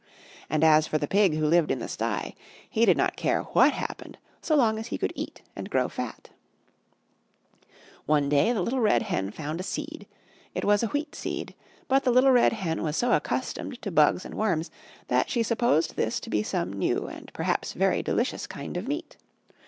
[0.49, 2.33] And as for the pig who lived in the sty
[2.67, 6.31] he did not care what happened so long as he could eat and grow fat.
[8.07, 10.07] One day the Little Red Hen found a Seed.
[10.55, 11.53] It was a Wheat Seed,
[11.87, 14.71] but the Little Red Hen was so accustomed to bugs and worms
[15.07, 19.17] that she supposed this to be some new and perhaps very delicious kind of meat.